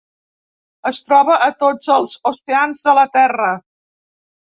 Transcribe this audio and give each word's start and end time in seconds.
Es 0.91 1.01
troba 1.09 1.35
a 1.47 1.49
tots 1.63 1.89
els 1.97 2.15
oceans 2.31 2.81
de 2.87 2.95
la 3.01 3.05
Terra. 3.19 3.51